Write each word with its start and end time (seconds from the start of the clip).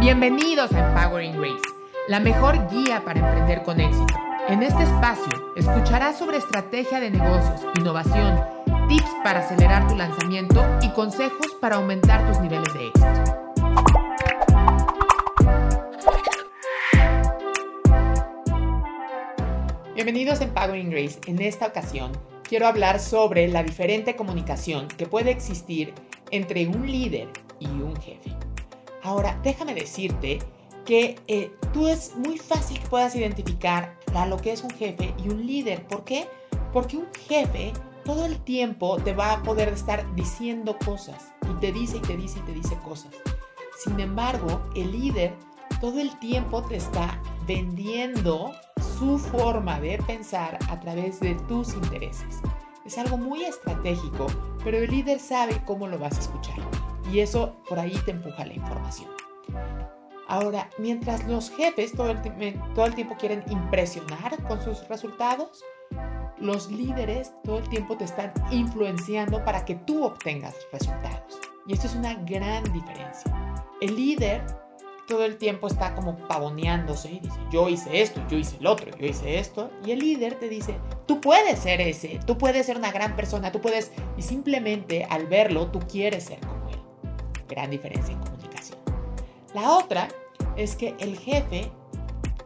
Bienvenidos 0.00 0.72
a 0.72 0.88
Empowering 0.88 1.36
Grace, 1.36 1.60
la 2.08 2.20
mejor 2.20 2.56
guía 2.70 3.02
para 3.04 3.20
emprender 3.20 3.62
con 3.62 3.78
éxito. 3.78 4.14
En 4.48 4.62
este 4.62 4.82
espacio 4.84 5.52
escucharás 5.56 6.18
sobre 6.18 6.38
estrategia 6.38 7.00
de 7.00 7.10
negocios, 7.10 7.60
innovación, 7.78 8.42
tips 8.88 9.10
para 9.22 9.40
acelerar 9.40 9.86
tu 9.88 9.96
lanzamiento 9.96 10.64
y 10.80 10.88
consejos 10.92 11.48
para 11.60 11.76
aumentar 11.76 12.26
tus 12.26 12.40
niveles 12.40 12.72
de 12.72 12.86
éxito. 12.86 13.36
Bienvenidos 19.94 20.40
a 20.40 20.44
Empowering 20.44 20.88
Grace. 20.88 21.20
En 21.26 21.42
esta 21.42 21.66
ocasión 21.66 22.12
quiero 22.42 22.66
hablar 22.66 23.00
sobre 23.00 23.48
la 23.48 23.62
diferente 23.62 24.16
comunicación 24.16 24.88
que 24.88 25.04
puede 25.04 25.30
existir 25.30 25.92
entre 26.30 26.66
un 26.68 26.90
líder 26.90 27.28
y 27.58 27.66
un 27.66 27.94
jefe. 27.96 28.39
Ahora, 29.02 29.38
déjame 29.42 29.74
decirte 29.74 30.38
que 30.84 31.16
eh, 31.28 31.52
tú 31.72 31.88
es 31.88 32.16
muy 32.16 32.38
fácil 32.38 32.78
que 32.78 32.88
puedas 32.88 33.14
identificar 33.14 33.98
a 34.14 34.26
lo 34.26 34.36
que 34.36 34.52
es 34.52 34.62
un 34.62 34.70
jefe 34.70 35.14
y 35.22 35.28
un 35.28 35.46
líder. 35.46 35.86
¿Por 35.86 36.04
qué? 36.04 36.28
Porque 36.72 36.96
un 36.96 37.06
jefe 37.26 37.72
todo 38.04 38.24
el 38.24 38.40
tiempo 38.40 38.96
te 38.98 39.14
va 39.14 39.32
a 39.32 39.42
poder 39.42 39.68
estar 39.68 40.04
diciendo 40.14 40.76
cosas 40.84 41.32
y 41.48 41.60
te 41.60 41.72
dice 41.72 41.98
y 41.98 42.00
te 42.00 42.16
dice 42.16 42.38
y 42.38 42.42
te 42.42 42.52
dice 42.52 42.76
cosas. 42.84 43.12
Sin 43.82 44.00
embargo, 44.00 44.60
el 44.74 44.92
líder 44.92 45.34
todo 45.80 45.98
el 45.98 46.18
tiempo 46.18 46.62
te 46.62 46.76
está 46.76 47.20
vendiendo 47.46 48.52
su 48.98 49.18
forma 49.18 49.80
de 49.80 49.98
pensar 50.06 50.58
a 50.68 50.78
través 50.80 51.20
de 51.20 51.34
tus 51.48 51.74
intereses. 51.74 52.40
Es 52.84 52.98
algo 52.98 53.16
muy 53.16 53.44
estratégico, 53.44 54.26
pero 54.62 54.78
el 54.78 54.90
líder 54.90 55.20
sabe 55.20 55.62
cómo 55.64 55.86
lo 55.86 55.98
vas 55.98 56.16
a 56.18 56.20
escuchar 56.20 56.89
y 57.12 57.20
eso 57.20 57.56
por 57.68 57.78
ahí 57.78 57.96
te 58.04 58.10
empuja 58.12 58.44
la 58.44 58.54
información. 58.54 59.10
Ahora, 60.28 60.70
mientras 60.78 61.26
los 61.26 61.50
jefes 61.50 61.92
todo 61.92 62.10
el, 62.10 62.20
todo 62.74 62.86
el 62.86 62.94
tiempo 62.94 63.16
quieren 63.18 63.42
impresionar 63.48 64.40
con 64.46 64.62
sus 64.62 64.86
resultados, 64.88 65.64
los 66.38 66.70
líderes 66.70 67.32
todo 67.44 67.58
el 67.58 67.68
tiempo 67.68 67.96
te 67.96 68.04
están 68.04 68.32
influenciando 68.50 69.44
para 69.44 69.64
que 69.64 69.74
tú 69.74 70.04
obtengas 70.04 70.54
resultados. 70.72 71.40
Y 71.66 71.74
esto 71.74 71.86
es 71.88 71.94
una 71.94 72.14
gran 72.14 72.62
diferencia. 72.72 73.32
El 73.80 73.96
líder 73.96 74.42
todo 75.10 75.24
el 75.24 75.38
tiempo 75.38 75.66
está 75.66 75.96
como 75.96 76.16
pavoneándose 76.28 77.10
y 77.10 77.18
dice, 77.18 77.38
yo 77.50 77.68
hice 77.68 78.00
esto, 78.00 78.22
yo 78.30 78.38
hice 78.38 78.56
el 78.58 78.66
otro, 78.68 78.96
yo 78.96 79.06
hice 79.06 79.40
esto. 79.40 79.68
Y 79.84 79.90
el 79.90 79.98
líder 79.98 80.36
te 80.36 80.48
dice, 80.48 80.76
tú 81.06 81.20
puedes 81.20 81.58
ser 81.58 81.80
ese, 81.80 82.20
tú 82.26 82.38
puedes 82.38 82.64
ser 82.66 82.76
una 82.76 82.92
gran 82.92 83.16
persona, 83.16 83.50
tú 83.50 83.60
puedes... 83.60 83.90
Y 84.16 84.22
simplemente 84.22 85.04
al 85.10 85.26
verlo, 85.26 85.66
tú 85.72 85.80
quieres 85.80 86.24
ser 86.24 86.38
como 86.38 86.59
gran 87.50 87.70
diferencia 87.70 88.14
en 88.14 88.20
comunicación. 88.20 88.78
La 89.52 89.72
otra 89.72 90.08
es 90.56 90.76
que 90.76 90.94
el 90.98 91.18
jefe 91.18 91.70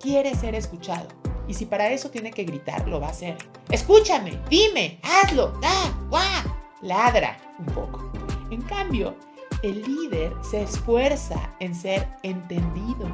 quiere 0.00 0.34
ser 0.34 0.54
escuchado. 0.54 1.08
Y 1.46 1.54
si 1.54 1.64
para 1.64 1.90
eso 1.90 2.10
tiene 2.10 2.30
que 2.30 2.44
gritar, 2.44 2.86
lo 2.88 3.00
va 3.00 3.06
a 3.06 3.10
hacer. 3.10 3.38
Escúchame, 3.70 4.38
dime, 4.50 5.00
hazlo, 5.02 5.52
da, 5.62 5.94
guá, 6.10 6.44
ladra 6.82 7.38
un 7.58 7.66
poco. 7.66 8.12
En 8.50 8.60
cambio, 8.62 9.14
el 9.62 9.82
líder 9.82 10.34
se 10.42 10.62
esfuerza 10.62 11.54
en 11.60 11.74
ser 11.74 12.06
entendido 12.22 13.08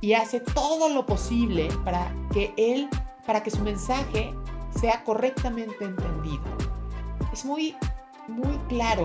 y 0.00 0.12
hace 0.14 0.40
todo 0.40 0.88
lo 0.88 1.06
posible 1.06 1.68
para 1.84 2.12
que 2.32 2.52
él, 2.56 2.88
para 3.26 3.42
que 3.42 3.50
su 3.50 3.62
mensaje 3.62 4.34
sea 4.78 5.02
correctamente 5.04 5.84
entendido. 5.84 6.42
Es 7.32 7.44
muy, 7.44 7.74
muy 8.28 8.58
claro 8.68 9.04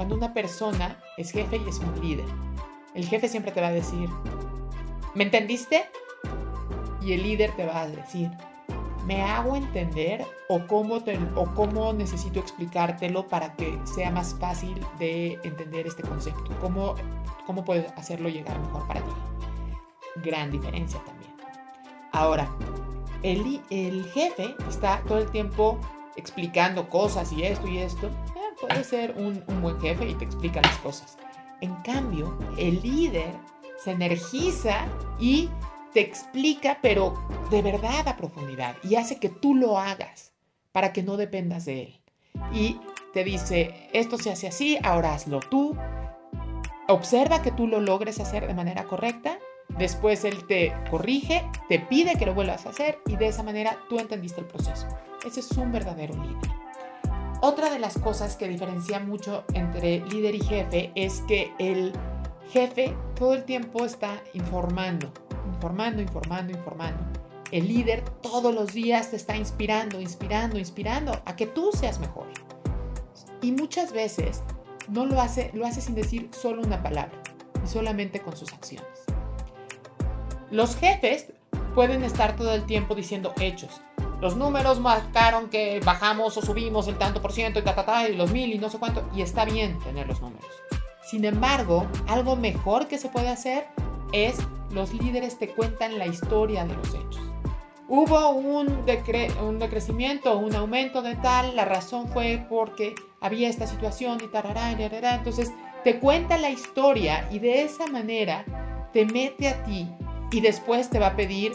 cuando 0.00 0.14
una 0.14 0.32
persona 0.32 0.96
es 1.18 1.30
jefe 1.30 1.58
y 1.58 1.68
es 1.68 1.78
un 1.78 2.00
líder. 2.00 2.24
El 2.94 3.04
jefe 3.04 3.28
siempre 3.28 3.52
te 3.52 3.60
va 3.60 3.66
a 3.66 3.72
decir, 3.72 4.08
¿me 5.14 5.24
entendiste? 5.24 5.84
Y 7.02 7.12
el 7.12 7.22
líder 7.22 7.54
te 7.54 7.66
va 7.66 7.82
a 7.82 7.86
decir, 7.86 8.30
¿me 9.04 9.20
hago 9.20 9.56
entender 9.56 10.24
o 10.48 10.66
cómo, 10.66 11.02
te, 11.02 11.18
o 11.34 11.44
cómo 11.54 11.92
necesito 11.92 12.40
explicártelo 12.40 13.28
para 13.28 13.52
que 13.56 13.78
sea 13.84 14.10
más 14.10 14.34
fácil 14.40 14.82
de 14.98 15.38
entender 15.42 15.86
este 15.86 16.02
concepto? 16.02 16.50
¿Cómo, 16.62 16.94
cómo 17.44 17.62
puedo 17.62 17.84
hacerlo 17.96 18.30
llegar 18.30 18.58
mejor 18.58 18.86
para 18.86 19.02
ti? 19.02 19.12
Gran 20.24 20.50
diferencia 20.50 20.98
también. 21.04 21.32
Ahora, 22.12 22.50
el, 23.22 23.60
el 23.68 24.06
jefe 24.14 24.54
está 24.66 25.02
todo 25.06 25.18
el 25.18 25.30
tiempo 25.30 25.78
explicando 26.16 26.88
cosas 26.88 27.30
y 27.32 27.42
esto 27.42 27.68
y 27.68 27.80
esto, 27.80 28.08
puede 28.60 28.84
ser 28.84 29.14
un, 29.16 29.42
buen 29.60 29.80
jefe 29.80 30.08
y 30.08 30.14
te 30.14 30.24
explica 30.24 30.60
las 30.60 30.76
cosas. 30.78 31.18
En 31.60 31.74
cambio, 31.76 32.38
el 32.56 32.80
líder 32.82 33.32
se 33.82 33.92
energiza 33.92 34.86
y 35.18 35.48
te 35.92 36.00
explica, 36.00 36.78
pero 36.82 37.14
de 37.50 37.62
verdad 37.62 38.06
a 38.06 38.16
profundidad, 38.16 38.76
y 38.82 38.94
hace 38.94 39.18
que 39.18 39.28
tú 39.28 39.54
lo 39.54 39.78
hagas 39.78 40.32
para 40.72 40.92
que 40.92 41.02
no 41.02 41.16
dependas 41.16 41.64
de 41.64 41.82
él. 41.82 42.00
Y 42.52 42.80
te 43.12 43.24
dice, 43.24 43.88
esto 43.92 44.16
se 44.18 44.30
hace 44.30 44.48
así, 44.48 44.78
ahora 44.82 45.14
hazlo 45.14 45.40
tú. 45.40 45.76
Observa 46.88 47.42
que 47.42 47.50
tú 47.50 47.66
lo 47.66 47.80
logres 47.80 48.20
hacer 48.20 48.46
de 48.46 48.54
manera 48.54 48.84
correcta. 48.84 49.38
Después 49.78 50.24
él 50.24 50.46
te 50.46 50.74
corrige, 50.90 51.48
te 51.68 51.78
pide 51.78 52.16
que 52.16 52.26
lo 52.26 52.34
vuelvas 52.34 52.66
a 52.66 52.70
hacer 52.70 52.98
y 53.06 53.16
de 53.16 53.28
esa 53.28 53.42
manera 53.42 53.78
tú 53.88 53.98
entendiste 53.98 54.40
el 54.40 54.46
proceso. 54.46 54.86
Ese 55.24 55.40
es 55.40 55.50
un 55.52 55.70
verdadero 55.70 56.14
líder. 56.14 56.50
Otra 57.42 57.70
de 57.70 57.78
las 57.78 57.96
cosas 57.96 58.36
que 58.36 58.48
diferencia 58.48 59.00
mucho 59.00 59.44
entre 59.54 60.00
líder 60.00 60.34
y 60.34 60.40
jefe 60.40 60.92
es 60.94 61.22
que 61.26 61.54
el 61.58 61.94
jefe 62.50 62.94
todo 63.14 63.32
el 63.32 63.44
tiempo 63.44 63.86
está 63.86 64.22
informando, 64.34 65.10
informando, 65.54 66.02
informando, 66.02 66.52
informando. 66.52 67.02
El 67.50 67.66
líder 67.66 68.04
todos 68.20 68.54
los 68.54 68.74
días 68.74 69.10
te 69.10 69.16
está 69.16 69.38
inspirando, 69.38 70.02
inspirando, 70.02 70.58
inspirando 70.58 71.12
a 71.24 71.34
que 71.34 71.46
tú 71.46 71.70
seas 71.72 71.98
mejor. 71.98 72.26
Y 73.40 73.52
muchas 73.52 73.94
veces 73.94 74.42
no 74.90 75.06
lo 75.06 75.18
hace, 75.18 75.50
lo 75.54 75.64
hace 75.64 75.80
sin 75.80 75.94
decir 75.94 76.28
solo 76.38 76.60
una 76.60 76.82
palabra, 76.82 77.22
y 77.64 77.66
solamente 77.66 78.20
con 78.20 78.36
sus 78.36 78.52
acciones. 78.52 78.86
Los 80.50 80.76
jefes 80.76 81.32
pueden 81.74 82.04
estar 82.04 82.36
todo 82.36 82.52
el 82.52 82.66
tiempo 82.66 82.94
diciendo 82.94 83.32
hechos, 83.40 83.80
los 84.20 84.36
números 84.36 84.80
marcaron 84.80 85.48
que 85.48 85.80
bajamos 85.84 86.36
o 86.36 86.42
subimos 86.42 86.88
el 86.88 86.98
tanto 86.98 87.22
por 87.22 87.32
ciento 87.32 87.58
y 87.58 87.62
ta, 87.62 87.74
ta, 87.74 87.86
ta, 87.86 88.08
y 88.08 88.16
los 88.16 88.30
mil 88.30 88.52
y 88.52 88.58
no 88.58 88.68
sé 88.68 88.78
cuánto, 88.78 89.02
y 89.14 89.22
está 89.22 89.44
bien 89.44 89.78
tener 89.80 90.06
los 90.06 90.20
números. 90.20 90.50
Sin 91.02 91.24
embargo, 91.24 91.86
algo 92.08 92.36
mejor 92.36 92.86
que 92.86 92.98
se 92.98 93.08
puede 93.08 93.28
hacer 93.28 93.66
es 94.12 94.36
los 94.70 94.92
líderes 94.92 95.38
te 95.38 95.48
cuentan 95.48 95.98
la 95.98 96.06
historia 96.06 96.64
de 96.64 96.74
los 96.74 96.88
hechos. 96.88 97.20
Hubo 97.88 98.30
un, 98.30 98.86
decre 98.86 99.32
un 99.42 99.58
decrecimiento, 99.58 100.38
un 100.38 100.54
aumento 100.54 101.02
de 101.02 101.16
tal, 101.16 101.56
la 101.56 101.64
razón 101.64 102.06
fue 102.08 102.46
porque 102.48 102.94
había 103.20 103.48
esta 103.48 103.66
situación 103.66 104.18
y 104.22 104.28
tarará, 104.28 104.70
y 104.70 104.76
tarará. 104.76 105.16
Entonces, 105.16 105.52
te 105.82 105.98
cuenta 105.98 106.38
la 106.38 106.50
historia 106.50 107.28
y 107.32 107.40
de 107.40 107.62
esa 107.62 107.86
manera 107.88 108.44
te 108.92 109.06
mete 109.06 109.48
a 109.48 109.64
ti 109.64 109.88
y 110.30 110.40
después 110.40 110.90
te 110.90 111.00
va 111.00 111.08
a 111.08 111.16
pedir 111.16 111.52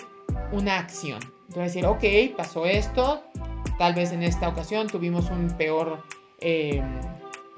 una 0.51 0.77
acción. 0.77 1.34
Entonces 1.55 1.73
decir, 1.73 1.85
ok, 1.85 2.35
pasó 2.35 2.65
esto, 2.65 3.23
tal 3.77 3.93
vez 3.93 4.11
en 4.11 4.23
esta 4.23 4.49
ocasión 4.49 4.87
tuvimos 4.87 5.29
un 5.29 5.47
peor, 5.55 6.03
eh, 6.41 6.83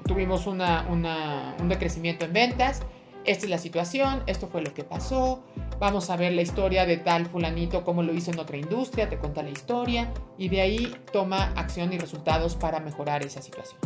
tuvimos 0.06 0.46
una, 0.46 0.86
un 0.88 1.68
decrecimiento 1.68 2.26
en 2.26 2.34
ventas, 2.34 2.84
esta 3.26 3.46
es 3.46 3.50
la 3.50 3.58
situación, 3.58 4.22
esto 4.28 4.46
fue 4.46 4.62
lo 4.62 4.72
que 4.72 4.84
pasó, 4.84 5.44
vamos 5.80 6.12
a 6.12 6.16
ver 6.16 6.34
la 6.34 6.44
historia 6.44 6.86
de 6.86 6.98
tal 6.98 7.26
fulanito, 7.26 7.84
cómo 7.84 8.04
lo 8.04 8.14
hizo 8.14 8.30
en 8.30 8.38
otra 8.38 8.58
industria, 8.58 9.10
te 9.10 9.18
cuenta 9.18 9.42
la 9.42 9.50
historia 9.50 10.14
y 10.38 10.50
de 10.50 10.62
ahí 10.62 10.96
toma 11.12 11.52
acción 11.56 11.92
y 11.92 11.98
resultados 11.98 12.56
para 12.56 12.80
mejorar 12.80 13.26
esa 13.26 13.42
situación. 13.42 13.82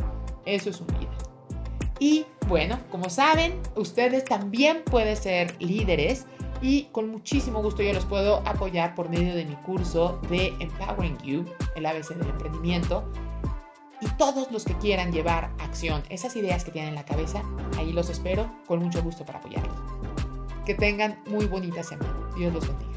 Eso 0.45 0.71
es 0.71 0.81
un 0.81 0.87
líder. 0.87 1.31
Y 1.99 2.25
bueno, 2.49 2.79
como 2.89 3.09
saben, 3.09 3.61
ustedes 3.77 4.25
también 4.25 4.83
pueden 4.83 5.15
ser 5.15 5.55
líderes 5.59 6.25
y 6.61 6.83
con 6.91 7.09
muchísimo 7.09 7.61
gusto 7.61 7.81
yo 7.81 7.91
los 7.91 8.05
puedo 8.05 8.43
apoyar 8.47 8.93
por 8.93 9.09
medio 9.09 9.35
de 9.35 9.45
mi 9.45 9.55
curso 9.55 10.19
de 10.29 10.53
Empowering 10.59 11.17
You, 11.19 11.45
el 11.75 11.85
ABC 11.85 12.09
del 12.09 12.29
emprendimiento. 12.29 13.03
Y 13.99 14.07
todos 14.17 14.51
los 14.51 14.65
que 14.65 14.73
quieran 14.75 15.11
llevar 15.11 15.51
acción 15.59 16.03
esas 16.09 16.35
ideas 16.35 16.63
que 16.63 16.71
tienen 16.71 16.89
en 16.89 16.95
la 16.95 17.05
cabeza, 17.05 17.43
ahí 17.77 17.91
los 17.91 18.09
espero 18.09 18.51
con 18.67 18.79
mucho 18.79 19.01
gusto 19.01 19.25
para 19.25 19.39
apoyarlos. 19.39 19.75
Que 20.65 20.75
tengan 20.75 21.19
muy 21.27 21.45
bonita 21.45 21.83
semana. 21.83 22.29
Dios 22.35 22.53
los 22.53 22.67
bendiga. 22.67 22.91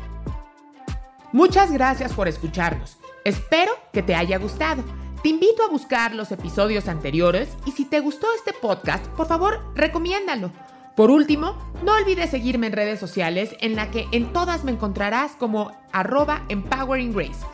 Muchas 1.32 1.72
gracias 1.72 2.12
por 2.12 2.28
escucharnos. 2.28 2.98
Espero 3.24 3.72
que 3.92 4.02
te 4.02 4.14
haya 4.14 4.38
gustado. 4.38 4.84
Te 5.22 5.30
invito 5.30 5.62
a 5.62 5.70
buscar 5.70 6.14
los 6.14 6.30
episodios 6.32 6.86
anteriores 6.86 7.56
y 7.64 7.70
si 7.72 7.86
te 7.86 8.00
gustó 8.00 8.26
este 8.34 8.52
podcast, 8.52 9.06
por 9.08 9.26
favor, 9.26 9.60
recomiéndalo 9.74 10.52
por 10.96 11.10
último, 11.10 11.56
no 11.82 11.94
olvides 11.94 12.30
seguirme 12.30 12.68
en 12.68 12.72
redes 12.72 13.00
sociales 13.00 13.56
en 13.60 13.74
la 13.74 13.90
que 13.90 14.06
en 14.12 14.32
todas 14.32 14.64
me 14.64 14.72
encontrarás 14.72 15.32
como 15.32 15.72
arroba 15.92 16.44
Empowering 16.48 17.12
Grace. 17.12 17.44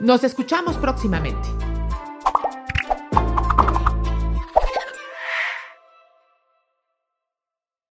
Nos 0.00 0.24
escuchamos 0.24 0.76
próximamente. 0.76 1.67